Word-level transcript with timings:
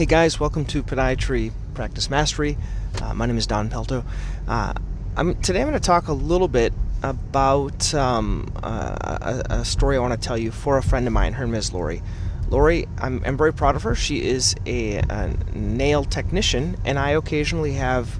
Hey 0.00 0.06
guys, 0.06 0.40
welcome 0.40 0.64
to 0.64 0.82
Podiatry 0.82 1.52
Practice 1.74 2.08
Mastery. 2.08 2.56
Uh, 3.02 3.12
my 3.12 3.26
name 3.26 3.36
is 3.36 3.46
Don 3.46 3.68
Pelto. 3.68 4.02
Uh, 4.48 4.72
I'm, 5.14 5.34
today 5.42 5.60
I'm 5.60 5.68
going 5.68 5.78
to 5.78 5.86
talk 5.86 6.08
a 6.08 6.14
little 6.14 6.48
bit 6.48 6.72
about 7.02 7.92
um, 7.92 8.50
uh, 8.62 9.42
a, 9.50 9.56
a, 9.56 9.64
story 9.66 9.98
I 9.98 10.00
want 10.00 10.18
to 10.18 10.26
tell 10.26 10.38
you 10.38 10.52
for 10.52 10.78
a 10.78 10.82
friend 10.82 11.06
of 11.06 11.12
mine. 11.12 11.34
Her 11.34 11.44
name 11.44 11.54
is 11.54 11.74
Lori. 11.74 12.00
Lori, 12.48 12.88
I'm, 12.96 13.22
I'm 13.26 13.36
very 13.36 13.52
proud 13.52 13.76
of 13.76 13.82
her. 13.82 13.94
She 13.94 14.22
is 14.22 14.56
a, 14.64 15.02
a 15.10 15.36
nail 15.52 16.04
technician, 16.04 16.78
and 16.86 16.98
I 16.98 17.10
occasionally 17.10 17.74
have 17.74 18.18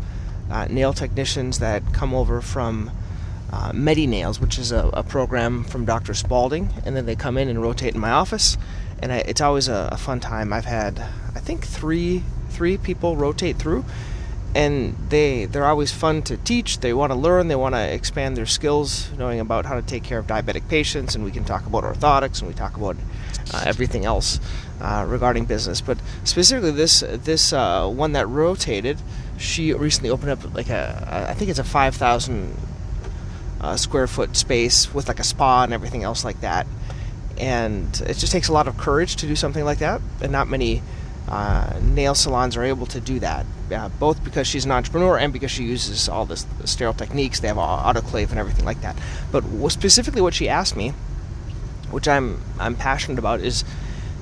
uh, 0.50 0.66
nail 0.66 0.92
technicians 0.92 1.60
that 1.60 1.94
come 1.94 2.12
over 2.12 2.42
from 2.42 2.90
uh, 3.52 3.72
MediNails, 3.72 4.38
which 4.38 4.58
is 4.58 4.70
a, 4.70 4.90
a, 4.92 5.02
program 5.02 5.64
from 5.64 5.86
Dr. 5.86 6.12
Spalding, 6.12 6.68
and 6.84 6.94
then 6.94 7.06
they 7.06 7.16
come 7.16 7.38
in 7.38 7.48
and 7.48 7.60
rotate 7.60 7.94
in 7.94 8.00
my 8.00 8.10
office, 8.10 8.58
and 9.02 9.12
I, 9.12 9.18
it's 9.18 9.40
always 9.40 9.68
a, 9.68 9.88
a, 9.92 9.96
fun 9.96 10.20
time. 10.20 10.52
I've 10.52 10.64
had, 10.64 11.00
I 11.34 11.40
think, 11.40 11.64
three 11.64 12.22
three 12.48 12.76
people 12.76 13.16
rotate 13.16 13.56
through, 13.56 13.84
and 14.54 14.96
they 15.08 15.46
they're 15.46 15.66
always 15.66 15.92
fun 15.92 16.22
to 16.22 16.36
teach. 16.36 16.80
They 16.80 16.92
want 16.92 17.12
to 17.12 17.18
learn. 17.18 17.48
They 17.48 17.56
want 17.56 17.74
to 17.74 17.80
expand 17.80 18.36
their 18.36 18.46
skills, 18.46 19.10
knowing 19.16 19.40
about 19.40 19.66
how 19.66 19.74
to 19.74 19.82
take 19.82 20.02
care 20.02 20.18
of 20.18 20.26
diabetic 20.26 20.68
patients, 20.68 21.14
and 21.14 21.24
we 21.24 21.30
can 21.30 21.44
talk 21.44 21.66
about 21.66 21.84
orthotics 21.84 22.40
and 22.40 22.48
we 22.48 22.54
talk 22.54 22.76
about 22.76 22.96
uh, 23.54 23.64
everything 23.66 24.04
else 24.04 24.40
uh, 24.80 25.04
regarding 25.08 25.44
business. 25.44 25.80
But 25.80 25.98
specifically, 26.24 26.72
this 26.72 27.00
this 27.00 27.52
uh, 27.52 27.88
one 27.88 28.12
that 28.12 28.26
rotated, 28.26 28.98
she 29.38 29.72
recently 29.72 30.10
opened 30.10 30.30
up 30.30 30.54
like 30.54 30.68
a 30.68 31.26
I 31.30 31.34
think 31.34 31.50
it's 31.50 31.58
a 31.58 31.64
five 31.64 31.94
thousand 31.94 32.56
uh, 33.60 33.76
square 33.76 34.06
foot 34.06 34.36
space 34.36 34.92
with 34.92 35.08
like 35.08 35.20
a 35.20 35.24
spa 35.24 35.64
and 35.64 35.72
everything 35.72 36.02
else 36.02 36.24
like 36.24 36.40
that. 36.40 36.66
And 37.40 37.88
it 38.02 38.18
just 38.18 38.32
takes 38.32 38.48
a 38.48 38.52
lot 38.52 38.68
of 38.68 38.76
courage 38.76 39.16
to 39.16 39.26
do 39.26 39.34
something 39.34 39.64
like 39.64 39.78
that, 39.78 40.00
and 40.20 40.30
not 40.30 40.46
many 40.46 40.82
uh, 41.28 41.78
nail 41.82 42.14
salons 42.14 42.56
are 42.56 42.62
able 42.62 42.86
to 42.86 43.00
do 43.00 43.18
that. 43.20 43.46
Uh, 43.72 43.88
both 43.88 44.22
because 44.24 44.46
she's 44.46 44.64
an 44.64 44.72
entrepreneur 44.72 45.16
and 45.16 45.32
because 45.32 45.50
she 45.50 45.62
uses 45.62 46.08
all 46.08 46.26
this 46.26 46.44
sterile 46.64 46.92
techniques. 46.92 47.40
They 47.40 47.48
have 47.48 47.56
autoclave 47.56 48.30
and 48.30 48.38
everything 48.38 48.64
like 48.64 48.80
that. 48.82 48.96
But 49.32 49.44
specifically, 49.70 50.20
what 50.20 50.34
she 50.34 50.48
asked 50.48 50.76
me, 50.76 50.90
which 51.90 52.08
I'm 52.08 52.42
I'm 52.58 52.74
passionate 52.74 53.18
about, 53.18 53.40
is 53.40 53.64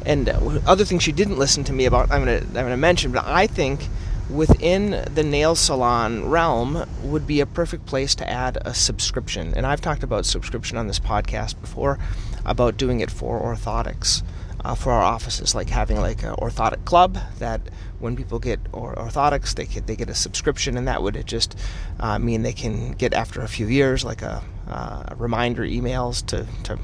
and 0.07 0.29
other 0.29 0.85
things 0.85 1.03
she 1.03 1.13
didn't 1.13 1.39
listen 1.39 1.65
to 1.65 1.73
me 1.73 1.87
about. 1.87 2.11
I'm 2.11 2.21
gonna 2.21 2.39
I'm 2.39 2.53
gonna 2.53 2.77
mention, 2.77 3.11
but 3.11 3.25
I 3.27 3.47
think 3.47 3.89
within 4.31 5.05
the 5.15 5.23
nail 5.23 5.55
salon 5.55 6.29
realm 6.29 6.85
would 7.03 7.27
be 7.27 7.41
a 7.41 7.47
perfect 7.47 7.87
place 7.87 8.15
to 8.17 8.29
add 8.29 8.59
a 8.63 8.75
subscription. 8.75 9.55
And 9.57 9.67
I've 9.67 9.81
talked 9.81 10.03
about 10.03 10.27
subscription 10.27 10.77
on 10.77 10.87
this 10.87 10.99
podcast 10.99 11.61
before 11.61 11.99
about 12.45 12.77
doing 12.77 13.01
it 13.01 13.11
for 13.11 13.41
orthotics. 13.41 14.23
Uh, 14.65 14.75
for 14.75 14.91
our 14.91 15.03
offices, 15.03 15.55
like 15.55 15.71
having 15.71 15.99
like 15.99 16.25
an 16.25 16.35
orthotic 16.35 16.85
club 16.85 17.17
that 17.39 17.61
when 18.01 18.17
people 18.17 18.41
get 18.41 18.59
or- 18.73 18.93
orthotics, 18.97 19.55
they 19.55 19.67
get, 19.67 19.87
they 19.87 19.95
get 19.95 20.11
a 20.11 20.15
subscription, 20.15 20.77
and 20.77 20.89
that 20.89 21.01
would 21.01 21.25
just 21.27 21.57
uh, 22.01 22.19
mean 22.19 22.43
they 22.43 22.53
can 22.53 22.91
get 22.91 23.15
after 23.15 23.41
a 23.41 23.47
few 23.47 23.69
years 23.69 24.05
like 24.05 24.21
a, 24.21 24.43
uh, 24.67 25.15
reminder 25.17 25.63
emails 25.63 26.27
to, 26.27 26.45
to 26.65 26.77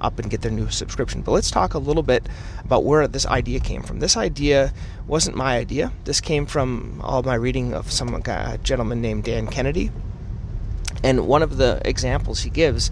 up 0.00 0.18
and 0.18 0.30
get 0.30 0.42
their 0.42 0.50
new 0.50 0.70
subscription. 0.70 1.22
But 1.22 1.32
let's 1.32 1.50
talk 1.50 1.74
a 1.74 1.78
little 1.78 2.02
bit 2.02 2.28
about 2.64 2.84
where 2.84 3.06
this 3.08 3.26
idea 3.26 3.60
came 3.60 3.82
from. 3.82 4.00
This 4.00 4.16
idea 4.16 4.72
wasn't 5.06 5.36
my 5.36 5.56
idea. 5.56 5.92
This 6.04 6.20
came 6.20 6.46
from 6.46 7.00
all 7.02 7.22
my 7.22 7.34
reading 7.34 7.74
of 7.74 7.90
some 7.90 8.14
a 8.14 8.58
gentleman 8.62 9.00
named 9.00 9.24
Dan 9.24 9.46
Kennedy. 9.46 9.90
And 11.02 11.26
one 11.26 11.42
of 11.42 11.56
the 11.56 11.80
examples 11.84 12.40
he 12.40 12.50
gives 12.50 12.90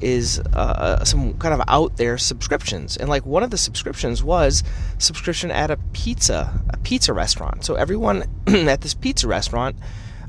is 0.00 0.40
uh, 0.52 0.58
uh, 1.00 1.04
some 1.04 1.34
kind 1.38 1.54
of 1.54 1.62
out 1.68 1.96
there 1.96 2.18
subscriptions. 2.18 2.96
And 2.96 3.08
like 3.08 3.24
one 3.24 3.42
of 3.42 3.50
the 3.50 3.58
subscriptions 3.58 4.22
was 4.22 4.62
subscription 4.98 5.50
at 5.50 5.70
a 5.70 5.76
pizza, 5.92 6.60
a 6.70 6.76
pizza 6.78 7.12
restaurant. 7.12 7.64
So 7.64 7.74
everyone 7.74 8.24
at 8.46 8.80
this 8.82 8.94
pizza 8.94 9.26
restaurant, 9.26 9.76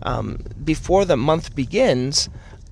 um, 0.04 0.40
before 0.64 1.04
the 1.04 1.18
month 1.18 1.56
begins, 1.56 2.30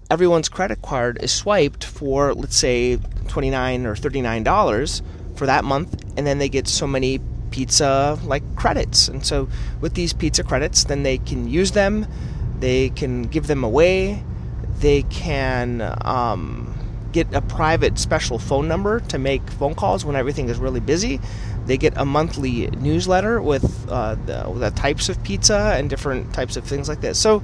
everyone's 0.10 0.50
credit 0.50 0.82
card 0.82 1.18
is 1.22 1.32
swiped 1.32 1.84
for, 1.84 2.34
let's 2.34 2.56
say, 2.56 3.00
29 3.28 3.86
or 3.86 3.96
39 3.96 4.44
dollars 4.44 5.02
for 5.36 5.46
that 5.46 5.64
month, 5.64 6.02
and 6.18 6.26
then 6.28 6.38
they 6.38 6.50
get 6.50 6.68
so 6.68 6.86
many 6.88 7.20
pizza 7.52 8.18
like 8.24 8.44
credits. 8.56 9.08
And 9.08 9.26
so 9.26 9.48
with 9.80 9.94
these 9.94 10.14
pizza 10.14 10.44
credits, 10.44 10.86
then 10.86 11.04
they 11.04 11.18
can 11.18 11.48
use 11.48 11.72
them, 11.72 12.08
they 12.60 12.90
can 12.90 13.24
give 13.24 13.48
them 13.48 13.64
away, 13.64 14.24
they 14.80 15.04
can 15.04 15.98
um, 16.02 16.74
get 17.12 17.32
a 17.34 17.42
private 17.42 18.00
special 18.00 18.40
phone 18.40 18.68
number 18.68 19.00
to 19.02 19.18
make 19.20 19.48
phone 19.52 19.76
calls 19.76 20.04
when 20.04 20.16
everything 20.16 20.50
is 20.50 20.58
really 20.58 20.80
busy. 20.80 21.20
They 21.66 21.78
get 21.78 21.94
a 21.96 22.04
monthly 22.04 22.68
newsletter 22.72 23.42
with 23.42 23.88
uh, 23.90 24.16
the, 24.26 24.52
the 24.58 24.72
types 24.72 25.08
of 25.08 25.24
pizza 25.24 25.74
and 25.78 25.90
different 25.90 26.34
types 26.34 26.58
of 26.58 26.66
things 26.66 26.90
like 26.90 27.00
this. 27.00 27.18
So 27.20 27.42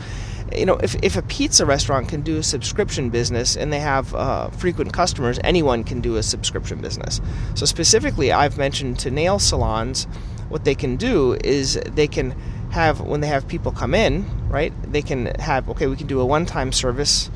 you 0.56 0.66
know, 0.66 0.76
if, 0.78 0.96
if 1.04 1.16
a 1.18 1.22
pizza 1.24 1.66
restaurant 1.66 2.10
can 2.10 2.22
do 2.22 2.38
a 2.38 2.44
subscription 2.44 3.10
business 3.10 3.56
and 3.56 3.72
they 3.72 3.80
have 3.80 4.14
uh, 4.16 4.50
frequent 4.50 4.94
customers, 4.94 5.40
anyone 5.44 5.84
can 5.84 6.02
do 6.02 6.18
a 6.18 6.24
subscription 6.24 6.82
business. 6.82 7.22
So, 7.56 7.66
specifically, 7.66 8.32
I've 8.32 8.58
mentioned 8.58 9.00
to 9.00 9.12
nail 9.12 9.40
salons 9.40 10.06
what 10.50 10.66
they 10.66 10.76
can 10.76 10.96
do 10.96 11.38
is 11.44 11.80
they 11.86 12.08
can 12.08 12.36
have, 12.72 13.02
when 13.02 13.22
they 13.22 13.28
have 13.28 13.48
people 13.48 13.72
come 13.72 13.94
in, 13.94 14.26
right, 14.50 14.74
they 14.92 15.02
can 15.02 15.28
have, 15.40 15.70
okay, 15.70 15.88
we 15.88 15.96
can 15.96 16.08
do 16.08 16.20
a 16.20 16.26
one 16.26 16.46
time 16.46 16.72
service. 16.72 17.30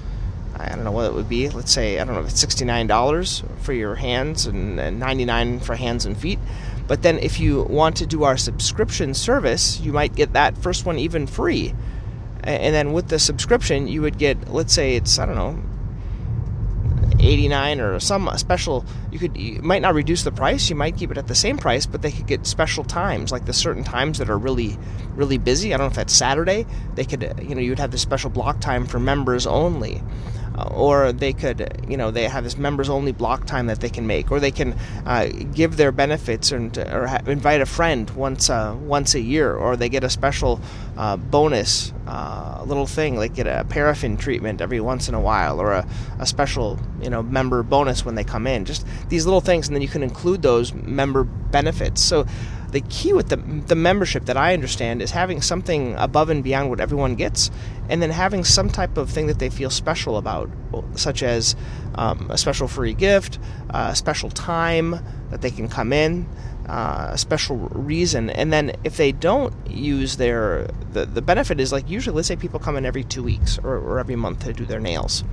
I 0.55 0.69
don't 0.69 0.83
know 0.83 0.91
what 0.91 1.05
it 1.05 1.13
would 1.13 1.29
be. 1.29 1.49
Let's 1.49 1.71
say, 1.71 1.99
I 1.99 2.05
don't 2.05 2.13
know 2.13 2.21
if 2.21 2.29
it's 2.29 2.43
$69 2.43 3.59
for 3.59 3.73
your 3.73 3.95
hands 3.95 4.45
and 4.45 4.75
99 4.99 5.59
for 5.59 5.75
hands 5.75 6.05
and 6.05 6.17
feet. 6.17 6.39
But 6.87 7.01
then 7.01 7.17
if 7.19 7.39
you 7.39 7.63
want 7.63 7.97
to 7.97 8.05
do 8.05 8.23
our 8.23 8.37
subscription 8.37 9.13
service, 9.13 9.79
you 9.79 9.93
might 9.93 10.15
get 10.15 10.33
that 10.33 10.57
first 10.57 10.85
one 10.85 10.99
even 10.99 11.27
free 11.27 11.73
and 12.43 12.73
then 12.75 12.93
with 12.93 13.07
the 13.07 13.19
subscription 13.19 13.87
you 13.87 14.01
would 14.01 14.17
get 14.17 14.49
let's 14.49 14.73
say 14.73 14.95
it's 14.95 15.19
i 15.19 15.25
don't 15.25 15.35
know 15.35 15.61
89 17.19 17.79
or 17.79 17.99
some 17.99 18.29
special 18.37 18.85
you 19.11 19.19
could 19.19 19.37
you 19.37 19.61
might 19.61 19.81
not 19.81 19.93
reduce 19.93 20.23
the 20.23 20.31
price 20.31 20.69
you 20.69 20.75
might 20.75 20.97
keep 20.97 21.09
it 21.09 21.17
at 21.17 21.27
the 21.27 21.35
same 21.35 21.57
price 21.57 21.85
but 21.85 22.01
they 22.01 22.11
could 22.11 22.27
get 22.27 22.45
special 22.45 22.83
times 22.83 23.31
like 23.31 23.45
the 23.45 23.53
certain 23.53 23.83
times 23.83 24.17
that 24.17 24.29
are 24.29 24.37
really 24.37 24.77
really 25.15 25.37
busy. 25.37 25.73
I 25.73 25.77
don't 25.77 25.85
know 25.85 25.91
if 25.91 25.95
that's 25.95 26.13
saturday 26.13 26.65
they 26.95 27.05
could 27.05 27.33
you 27.41 27.55
know 27.55 27.61
you 27.61 27.71
would 27.71 27.79
have 27.79 27.91
the 27.91 27.97
special 27.97 28.29
block 28.29 28.59
time 28.59 28.85
for 28.85 28.99
members 28.99 29.47
only 29.47 30.01
uh, 30.57 30.67
or 30.71 31.11
they 31.11 31.33
could, 31.33 31.85
you 31.87 31.97
know, 31.97 32.11
they 32.11 32.27
have 32.27 32.43
this 32.43 32.57
members 32.57 32.89
only 32.89 33.11
block 33.11 33.45
time 33.45 33.67
that 33.67 33.79
they 33.79 33.89
can 33.89 34.05
make, 34.05 34.31
or 34.31 34.39
they 34.39 34.51
can 34.51 34.75
uh, 35.05 35.27
give 35.53 35.77
their 35.77 35.91
benefits 35.91 36.51
and 36.51 36.77
or 36.77 37.07
ha- 37.07 37.21
invite 37.25 37.61
a 37.61 37.65
friend 37.65 38.09
once 38.11 38.49
uh, 38.49 38.75
once 38.81 39.15
a 39.15 39.21
year, 39.21 39.55
or 39.55 39.75
they 39.75 39.89
get 39.89 40.03
a 40.03 40.09
special 40.09 40.59
uh, 40.97 41.17
bonus 41.17 41.91
uh, 42.07 42.63
little 42.67 42.85
thing 42.85 43.15
like 43.15 43.33
get 43.33 43.47
a 43.47 43.65
paraffin 43.69 44.17
treatment 44.17 44.61
every 44.61 44.79
once 44.79 45.09
in 45.09 45.15
a 45.15 45.19
while, 45.19 45.59
or 45.59 45.71
a, 45.71 45.87
a 46.19 46.25
special 46.25 46.79
you 47.01 47.09
know 47.09 47.23
member 47.23 47.63
bonus 47.63 48.05
when 48.05 48.15
they 48.15 48.23
come 48.23 48.47
in. 48.47 48.65
Just 48.65 48.85
these 49.09 49.25
little 49.25 49.41
things, 49.41 49.67
and 49.67 49.75
then 49.75 49.81
you 49.81 49.87
can 49.87 50.03
include 50.03 50.41
those 50.41 50.73
member 50.73 51.23
benefits. 51.23 52.01
So 52.01 52.25
the 52.73 52.81
key 52.81 53.13
with 53.13 53.29
the, 53.29 53.37
the 53.37 53.75
membership 53.75 54.25
that 54.25 54.35
I 54.35 54.53
understand 54.53 55.01
is 55.01 55.11
having 55.11 55.41
something 55.41 55.95
above 55.95 56.29
and 56.29 56.43
beyond 56.43 56.69
what 56.69 56.79
everyone 56.79 57.15
gets, 57.15 57.51
and 57.87 58.01
then 58.01 58.09
having 58.09 58.43
some 58.43 58.69
type 58.69 58.97
of 58.97 59.09
thing 59.09 59.27
that 59.27 59.39
they 59.39 59.49
feel 59.49 59.69
special 59.69 60.17
about, 60.17 60.49
such 60.95 61.23
as 61.23 61.55
um, 61.95 62.29
a 62.29 62.37
special 62.37 62.67
free 62.67 62.93
gift, 62.93 63.39
uh, 63.69 63.89
a 63.91 63.95
special 63.95 64.29
time 64.31 64.99
that 65.29 65.41
they 65.41 65.51
can 65.51 65.69
come 65.69 65.93
in, 65.93 66.27
uh, 66.67 67.09
a 67.11 67.17
special 67.17 67.57
reason. 67.57 68.29
And 68.31 68.51
then 68.51 68.75
if 68.83 68.97
they 68.97 69.11
don't 69.11 69.53
use 69.69 70.17
their, 70.17 70.67
the, 70.91 71.05
the 71.05 71.21
benefit 71.21 71.59
is 71.59 71.71
like 71.71 71.89
usually, 71.89 72.15
let's 72.15 72.27
say 72.27 72.35
people 72.35 72.59
come 72.59 72.75
in 72.75 72.85
every 72.85 73.03
two 73.03 73.23
weeks 73.23 73.59
or, 73.59 73.77
or 73.77 73.99
every 73.99 74.15
month 74.15 74.43
to 74.45 74.53
do 74.53 74.65
their 74.65 74.79
nails 74.79 75.23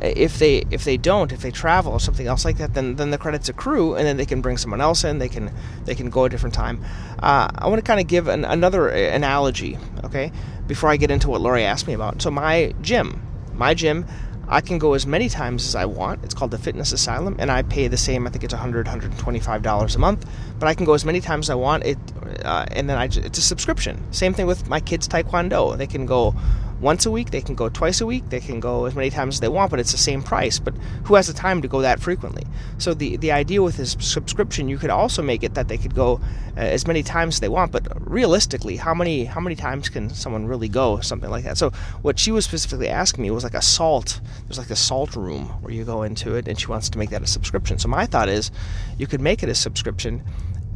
if 0.00 0.38
they 0.38 0.64
if 0.70 0.84
they 0.84 0.96
don't 0.96 1.32
if 1.32 1.40
they 1.40 1.50
travel 1.50 1.92
or 1.92 2.00
something 2.00 2.26
else 2.26 2.44
like 2.44 2.56
that 2.58 2.74
then 2.74 2.96
then 2.96 3.10
the 3.10 3.18
credits 3.18 3.48
accrue 3.48 3.94
and 3.94 4.06
then 4.06 4.16
they 4.16 4.26
can 4.26 4.40
bring 4.40 4.56
someone 4.56 4.80
else 4.80 5.04
in 5.04 5.18
they 5.18 5.28
can 5.28 5.52
they 5.84 5.94
can 5.94 6.10
go 6.10 6.24
a 6.24 6.28
different 6.28 6.54
time 6.54 6.82
uh, 7.22 7.48
i 7.56 7.68
want 7.68 7.78
to 7.78 7.86
kind 7.86 8.00
of 8.00 8.06
give 8.06 8.28
an, 8.28 8.44
another 8.44 8.88
analogy 8.88 9.78
okay 10.04 10.32
before 10.66 10.90
i 10.90 10.96
get 10.96 11.10
into 11.10 11.28
what 11.28 11.40
Lori 11.40 11.64
asked 11.64 11.86
me 11.86 11.92
about 11.92 12.22
so 12.22 12.30
my 12.30 12.74
gym 12.80 13.22
my 13.52 13.74
gym 13.74 14.06
I 14.52 14.60
can 14.60 14.78
go 14.78 14.94
as 14.94 15.06
many 15.06 15.28
times 15.28 15.64
as 15.64 15.76
I 15.76 15.84
want. 15.84 16.24
It's 16.24 16.34
called 16.34 16.50
the 16.50 16.58
Fitness 16.58 16.90
Asylum, 16.90 17.36
and 17.38 17.52
I 17.52 17.62
pay 17.62 17.86
the 17.86 17.96
same. 17.96 18.26
I 18.26 18.30
think 18.30 18.42
it's 18.42 18.52
100 18.52 18.84
$125 18.84 19.94
a 19.94 19.98
month, 20.00 20.26
but 20.58 20.66
I 20.66 20.74
can 20.74 20.84
go 20.84 20.94
as 20.94 21.04
many 21.04 21.20
times 21.20 21.46
as 21.46 21.50
I 21.50 21.54
want. 21.54 21.84
It, 21.84 21.98
uh, 22.44 22.66
and 22.72 22.90
then 22.90 22.98
I, 22.98 23.04
it's 23.04 23.38
a 23.38 23.42
subscription. 23.42 24.12
Same 24.12 24.34
thing 24.34 24.48
with 24.48 24.68
my 24.68 24.80
kids' 24.80 25.06
Taekwondo. 25.06 25.78
They 25.78 25.86
can 25.86 26.04
go 26.04 26.34
once 26.80 27.04
a 27.04 27.10
week, 27.10 27.30
they 27.30 27.40
can 27.40 27.54
go 27.54 27.68
twice 27.68 28.00
a 28.00 28.06
week, 28.06 28.28
they 28.30 28.40
can 28.40 28.60
go 28.60 28.86
as 28.86 28.94
many 28.94 29.10
times 29.10 29.36
as 29.36 29.40
they 29.40 29.48
want, 29.48 29.70
but 29.70 29.80
it's 29.80 29.92
the 29.92 29.98
same 29.98 30.22
price. 30.22 30.58
But 30.58 30.74
who 31.04 31.14
has 31.14 31.26
the 31.26 31.32
time 31.32 31.60
to 31.62 31.68
go 31.68 31.80
that 31.82 32.00
frequently? 32.00 32.44
So 32.78 32.94
the 32.94 33.16
the 33.18 33.32
idea 33.32 33.62
with 33.62 33.76
this 33.76 33.96
subscription, 34.00 34.68
you 34.68 34.78
could 34.78 34.90
also 34.90 35.22
make 35.22 35.42
it 35.42 35.54
that 35.54 35.68
they 35.68 35.78
could 35.78 35.94
go 35.94 36.20
uh, 36.56 36.60
as 36.60 36.86
many 36.86 37.02
times 37.02 37.36
as 37.36 37.40
they 37.40 37.48
want. 37.48 37.72
But 37.72 37.86
realistically, 38.10 38.76
how 38.76 38.94
many 38.94 39.24
how 39.24 39.40
many 39.40 39.56
times 39.56 39.88
can 39.88 40.10
someone 40.10 40.46
really 40.46 40.68
go 40.68 41.00
something 41.00 41.30
like 41.30 41.44
that? 41.44 41.58
So 41.58 41.70
what 42.02 42.18
she 42.18 42.32
was 42.32 42.44
specifically 42.44 42.88
asking 42.88 43.22
me 43.22 43.30
was 43.30 43.44
like 43.44 43.54
a 43.54 43.62
salt. 43.62 44.20
There's 44.46 44.58
like 44.58 44.70
a 44.70 44.76
salt 44.76 45.16
room 45.16 45.46
where 45.62 45.72
you 45.72 45.84
go 45.84 46.02
into 46.02 46.34
it, 46.34 46.48
and 46.48 46.58
she 46.58 46.66
wants 46.66 46.88
to 46.90 46.98
make 46.98 47.10
that 47.10 47.22
a 47.22 47.26
subscription. 47.26 47.78
So 47.78 47.88
my 47.88 48.06
thought 48.06 48.28
is, 48.28 48.50
you 48.98 49.06
could 49.06 49.20
make 49.20 49.42
it 49.42 49.48
a 49.48 49.54
subscription 49.54 50.22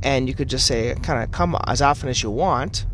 and 0.04 0.28
you 0.28 0.34
could 0.34 0.48
just 0.48 0.66
say 0.66 0.94
kind 1.02 1.24
of 1.24 1.32
come 1.32 1.56
as 1.66 1.80
often 1.80 2.10
as 2.10 2.22
you 2.22 2.30
want, 2.30 2.84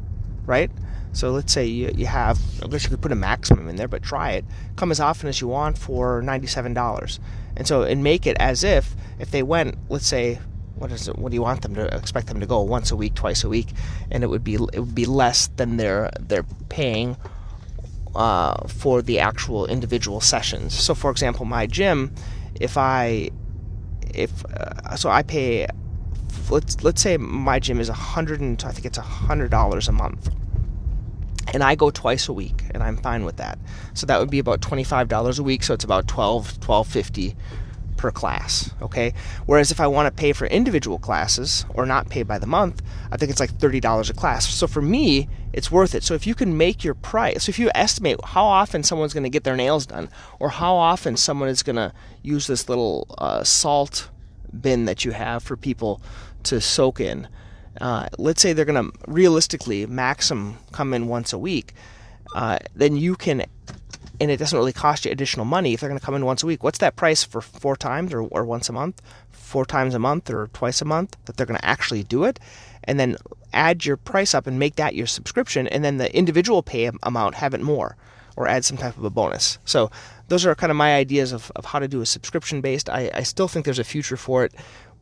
right? 0.46 0.70
So 1.12 1.30
let's 1.32 1.52
say 1.52 1.66
you, 1.66 1.90
you 1.94 2.06
have, 2.06 2.40
I 2.62 2.68
guess 2.68 2.84
you 2.84 2.90
could 2.90 3.02
put 3.02 3.12
a 3.12 3.16
maximum 3.16 3.68
in 3.68 3.76
there, 3.76 3.88
but 3.88 4.02
try 4.02 4.32
it. 4.32 4.44
Come 4.76 4.90
as 4.90 5.00
often 5.00 5.28
as 5.28 5.40
you 5.40 5.48
want 5.48 5.76
for 5.76 6.22
$97. 6.22 7.18
And 7.56 7.66
so, 7.66 7.82
and 7.82 8.02
make 8.04 8.26
it 8.26 8.36
as 8.38 8.62
if, 8.62 8.94
if 9.18 9.30
they 9.30 9.42
went, 9.42 9.76
let's 9.88 10.06
say, 10.06 10.38
what 10.76 10.92
is 10.92 11.08
it? 11.08 11.18
What 11.18 11.30
do 11.30 11.34
you 11.34 11.42
want 11.42 11.62
them 11.62 11.74
to 11.74 11.94
expect 11.94 12.28
them 12.28 12.40
to 12.40 12.46
go 12.46 12.62
once 12.62 12.90
a 12.90 12.96
week, 12.96 13.14
twice 13.14 13.44
a 13.44 13.48
week, 13.50 13.68
and 14.10 14.24
it 14.24 14.28
would 14.28 14.42
be 14.42 14.54
it 14.54 14.80
would 14.80 14.94
be 14.94 15.04
less 15.04 15.48
than 15.56 15.76
they're 15.76 16.10
they're 16.18 16.46
paying 16.70 17.18
uh, 18.14 18.66
for 18.66 19.02
the 19.02 19.18
actual 19.18 19.66
individual 19.66 20.22
sessions. 20.22 20.72
So, 20.72 20.94
for 20.94 21.10
example, 21.10 21.44
my 21.44 21.66
gym, 21.66 22.14
if 22.58 22.78
I 22.78 23.28
if 24.14 24.42
uh, 24.46 24.96
so, 24.96 25.10
I 25.10 25.22
pay. 25.22 25.66
Let's 26.48 26.82
let's 26.82 27.02
say 27.02 27.18
my 27.18 27.58
gym 27.58 27.78
is 27.78 27.90
a 27.90 27.94
hundred 27.94 28.40
and 28.40 28.62
I 28.64 28.72
think 28.72 28.86
it's 28.86 28.98
a 28.98 29.02
hundred 29.02 29.50
dollars 29.50 29.86
a 29.86 29.92
month 29.92 30.30
and 31.52 31.62
I 31.62 31.74
go 31.74 31.90
twice 31.90 32.28
a 32.28 32.32
week, 32.32 32.62
and 32.72 32.82
I'm 32.82 32.96
fine 32.96 33.24
with 33.24 33.36
that. 33.38 33.58
So 33.94 34.06
that 34.06 34.18
would 34.18 34.30
be 34.30 34.38
about 34.38 34.60
$25 34.60 35.38
a 35.38 35.42
week, 35.42 35.62
so 35.62 35.74
it's 35.74 35.84
about 35.84 36.06
12 36.06 36.60
12.50 36.60 37.36
per 38.00 38.10
class, 38.10 38.70
okay? 38.80 39.12
Whereas 39.44 39.70
if 39.70 39.78
I 39.78 39.86
want 39.86 40.06
to 40.06 40.20
pay 40.20 40.32
for 40.32 40.46
individual 40.46 40.98
classes 40.98 41.66
or 41.74 41.84
not 41.84 42.08
pay 42.08 42.22
by 42.22 42.38
the 42.38 42.46
month, 42.46 42.80
I 43.12 43.18
think 43.18 43.30
it's 43.30 43.40
like 43.40 43.52
$30 43.52 44.08
a 44.08 44.14
class. 44.14 44.48
So 44.48 44.66
for 44.66 44.80
me, 44.80 45.28
it's 45.52 45.70
worth 45.70 45.94
it. 45.94 46.02
So 46.02 46.14
if 46.14 46.26
you 46.26 46.34
can 46.34 46.56
make 46.56 46.82
your 46.82 46.94
price, 46.94 47.44
so 47.44 47.50
if 47.50 47.58
you 47.58 47.70
estimate 47.74 48.18
how 48.24 48.46
often 48.46 48.82
someone's 48.82 49.12
going 49.12 49.24
to 49.24 49.30
get 49.30 49.44
their 49.44 49.54
nails 49.54 49.84
done 49.84 50.08
or 50.38 50.48
how 50.48 50.76
often 50.76 51.18
someone 51.18 51.50
is 51.50 51.62
going 51.62 51.76
to 51.76 51.92
use 52.22 52.46
this 52.46 52.70
little 52.70 53.06
uh, 53.18 53.44
salt 53.44 54.08
bin 54.58 54.86
that 54.86 55.04
you 55.04 55.10
have 55.10 55.42
for 55.42 55.56
people 55.56 56.00
to 56.44 56.58
soak 56.58 57.00
in, 57.00 57.28
uh, 57.80 58.08
let's 58.18 58.40
say 58.42 58.52
they're 58.52 58.64
going 58.64 58.90
to 58.90 58.98
realistically 59.06 59.86
maximum 59.86 60.58
come 60.72 60.94
in 60.94 61.08
once 61.08 61.32
a 61.32 61.38
week, 61.38 61.74
uh, 62.34 62.58
then 62.74 62.96
you 62.96 63.16
can, 63.16 63.44
and 64.20 64.30
it 64.30 64.38
doesn't 64.38 64.58
really 64.58 64.72
cost 64.72 65.04
you 65.04 65.10
additional 65.10 65.44
money 65.44 65.72
if 65.72 65.80
they're 65.80 65.88
going 65.88 65.98
to 65.98 66.04
come 66.04 66.14
in 66.14 66.24
once 66.24 66.42
a 66.42 66.46
week. 66.46 66.62
What's 66.62 66.78
that 66.78 66.96
price 66.96 67.22
for 67.24 67.40
four 67.40 67.76
times 67.76 68.12
or, 68.12 68.22
or 68.22 68.44
once 68.44 68.68
a 68.68 68.72
month? 68.72 69.00
Four 69.30 69.64
times 69.64 69.94
a 69.94 69.98
month 69.98 70.30
or 70.30 70.48
twice 70.52 70.80
a 70.80 70.84
month 70.84 71.16
that 71.24 71.36
they're 71.36 71.46
going 71.46 71.58
to 71.58 71.64
actually 71.64 72.02
do 72.04 72.24
it? 72.24 72.38
And 72.84 72.98
then 72.98 73.16
add 73.52 73.84
your 73.84 73.96
price 73.96 74.34
up 74.34 74.46
and 74.46 74.58
make 74.58 74.76
that 74.76 74.94
your 74.94 75.06
subscription, 75.06 75.66
and 75.68 75.84
then 75.84 75.98
the 75.98 76.14
individual 76.16 76.62
pay 76.62 76.90
amount 77.02 77.34
have 77.34 77.54
it 77.54 77.60
more 77.60 77.96
or 78.36 78.48
add 78.48 78.64
some 78.64 78.76
type 78.76 78.96
of 78.96 79.04
a 79.04 79.10
bonus. 79.10 79.58
So 79.64 79.90
those 80.28 80.46
are 80.46 80.54
kind 80.54 80.70
of 80.70 80.76
my 80.76 80.94
ideas 80.94 81.32
of, 81.32 81.50
of 81.56 81.64
how 81.64 81.78
to 81.78 81.88
do 81.88 82.00
a 82.00 82.06
subscription 82.06 82.60
based. 82.60 82.88
I, 82.88 83.10
I 83.12 83.22
still 83.22 83.48
think 83.48 83.64
there's 83.64 83.80
a 83.80 83.84
future 83.84 84.16
for 84.16 84.44
it 84.44 84.54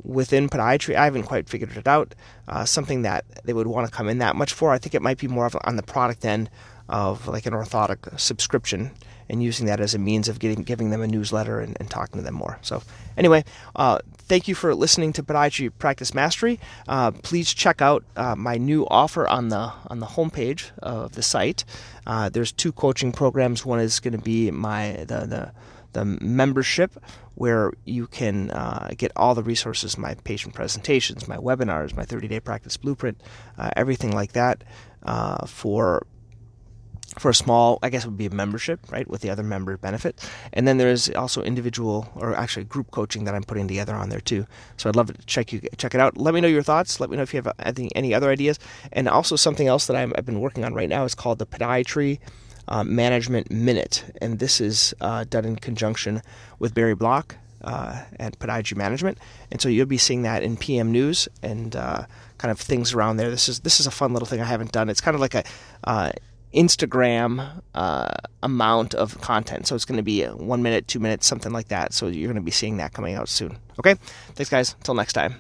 within 0.02 0.48
podiatry. 0.48 0.94
I 0.94 1.04
haven't 1.04 1.24
quite 1.24 1.48
figured 1.48 1.76
it 1.76 1.88
out. 1.88 2.14
Uh, 2.46 2.64
something 2.64 3.02
that 3.02 3.24
they 3.44 3.52
would 3.52 3.66
want 3.66 3.86
to 3.86 3.92
come 3.92 4.08
in 4.08 4.18
that 4.18 4.36
much 4.36 4.52
for. 4.52 4.72
I 4.72 4.78
think 4.78 4.94
it 4.94 5.02
might 5.02 5.18
be 5.18 5.28
more 5.28 5.46
of 5.46 5.56
on 5.64 5.76
the 5.76 5.82
product 5.82 6.24
end 6.24 6.50
of 6.88 7.28
like 7.28 7.46
an 7.46 7.52
orthotic 7.52 8.18
subscription 8.18 8.92
and 9.28 9.42
using 9.42 9.66
that 9.66 9.80
as 9.80 9.94
a 9.94 9.98
means 9.98 10.28
of 10.28 10.38
getting 10.38 10.62
giving 10.62 10.90
them 10.90 11.02
a 11.02 11.06
newsletter 11.06 11.60
and, 11.60 11.76
and 11.78 11.90
talking 11.90 12.18
to 12.18 12.24
them 12.24 12.34
more. 12.34 12.58
So 12.62 12.82
anyway, 13.16 13.44
uh, 13.76 13.98
thank 14.16 14.48
you 14.48 14.54
for 14.54 14.74
listening 14.74 15.12
to 15.14 15.22
Podiatry 15.22 15.70
Practice 15.78 16.14
Mastery. 16.14 16.58
Uh, 16.86 17.10
please 17.10 17.52
check 17.52 17.82
out 17.82 18.04
uh, 18.16 18.34
my 18.36 18.56
new 18.56 18.86
offer 18.88 19.28
on 19.28 19.48
the 19.48 19.72
on 19.88 20.00
the 20.00 20.06
homepage 20.06 20.70
of 20.78 21.12
the 21.12 21.22
site. 21.22 21.64
Uh, 22.06 22.28
there's 22.28 22.52
two 22.52 22.72
coaching 22.72 23.12
programs. 23.12 23.66
One 23.66 23.80
is 23.80 24.00
going 24.00 24.12
to 24.12 24.22
be 24.22 24.50
my 24.50 24.92
the 24.92 25.26
the 25.26 25.52
the 25.92 26.04
membership 26.04 27.02
where 27.34 27.72
you 27.84 28.06
can 28.06 28.50
uh, 28.50 28.90
get 28.96 29.12
all 29.16 29.34
the 29.34 29.42
resources 29.42 29.96
my 29.96 30.14
patient 30.24 30.54
presentations, 30.54 31.28
my 31.28 31.36
webinars, 31.36 31.96
my 31.96 32.04
30 32.04 32.28
day 32.28 32.40
practice 32.40 32.76
blueprint, 32.76 33.20
uh, 33.56 33.70
everything 33.76 34.12
like 34.12 34.32
that 34.32 34.64
uh, 35.04 35.46
for 35.46 36.06
for 37.18 37.30
a 37.30 37.34
small, 37.34 37.78
I 37.82 37.90
guess 37.90 38.04
it 38.04 38.08
would 38.08 38.18
be 38.18 38.26
a 38.26 38.30
membership, 38.30 38.80
right, 38.92 39.08
with 39.08 39.22
the 39.22 39.30
other 39.30 39.42
member 39.42 39.76
benefit. 39.76 40.28
And 40.52 40.68
then 40.68 40.78
there 40.78 40.90
is 40.90 41.10
also 41.10 41.42
individual 41.42 42.10
or 42.14 42.34
actually 42.34 42.64
group 42.64 42.90
coaching 42.90 43.24
that 43.24 43.34
I'm 43.34 43.44
putting 43.44 43.66
together 43.66 43.94
on 43.94 44.08
there 44.08 44.20
too. 44.20 44.46
So 44.76 44.88
I'd 44.88 44.96
love 44.96 45.12
to 45.12 45.26
check 45.26 45.52
you 45.52 45.62
check 45.78 45.94
it 45.94 46.00
out. 46.00 46.16
Let 46.16 46.34
me 46.34 46.40
know 46.40 46.48
your 46.48 46.62
thoughts. 46.62 47.00
Let 47.00 47.10
me 47.10 47.16
know 47.16 47.22
if 47.22 47.32
you 47.32 47.42
have 47.42 47.52
any, 47.58 47.90
any 47.96 48.14
other 48.14 48.30
ideas. 48.30 48.58
And 48.92 49.08
also 49.08 49.36
something 49.36 49.66
else 49.66 49.86
that 49.86 49.96
i 49.96 50.00
have 50.00 50.26
been 50.26 50.40
working 50.40 50.64
on 50.64 50.74
right 50.74 50.88
now 50.88 51.04
is 51.04 51.14
called 51.14 51.38
the 51.38 51.46
Podiatry 51.46 52.18
uh, 52.68 52.84
Management 52.84 53.50
Minute, 53.50 54.04
and 54.20 54.38
this 54.38 54.60
is 54.60 54.94
uh, 55.00 55.24
done 55.28 55.44
in 55.44 55.56
conjunction 55.56 56.22
with 56.58 56.74
Barry 56.74 56.94
Block 56.94 57.36
uh, 57.62 58.02
at 58.18 58.38
Podiatry 58.38 58.76
Management, 58.76 59.18
and 59.50 59.60
so 59.60 59.68
you'll 59.68 59.86
be 59.86 59.98
seeing 59.98 60.22
that 60.22 60.42
in 60.42 60.56
PM 60.56 60.92
News 60.92 61.28
and 61.42 61.74
uh, 61.74 62.04
kind 62.38 62.52
of 62.52 62.60
things 62.60 62.92
around 62.92 63.16
there. 63.16 63.30
This 63.30 63.48
is 63.48 63.60
this 63.60 63.80
is 63.80 63.86
a 63.86 63.90
fun 63.90 64.12
little 64.12 64.26
thing 64.26 64.40
I 64.40 64.44
haven't 64.44 64.72
done. 64.72 64.88
It's 64.88 65.00
kind 65.00 65.14
of 65.14 65.20
like 65.20 65.34
a 65.34 65.44
uh, 65.84 66.12
Instagram 66.54 67.62
uh, 67.74 68.14
amount 68.42 68.94
of 68.94 69.20
content. 69.20 69.66
So 69.66 69.74
it's 69.74 69.84
going 69.84 69.98
to 69.98 70.02
be 70.02 70.24
one 70.24 70.62
minute, 70.62 70.88
two 70.88 71.00
minutes, 71.00 71.26
something 71.26 71.52
like 71.52 71.68
that. 71.68 71.92
So 71.92 72.06
you're 72.06 72.28
going 72.28 72.36
to 72.36 72.42
be 72.42 72.50
seeing 72.50 72.78
that 72.78 72.92
coming 72.92 73.14
out 73.14 73.28
soon. 73.28 73.58
Okay? 73.78 73.94
Thanks, 74.34 74.50
guys. 74.50 74.74
Until 74.78 74.94
next 74.94 75.12
time. 75.12 75.36